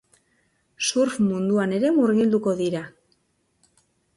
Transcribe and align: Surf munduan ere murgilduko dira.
Surf 0.87 1.17
munduan 1.25 1.75
ere 1.81 1.91
murgilduko 1.99 2.55
dira. 2.63 2.83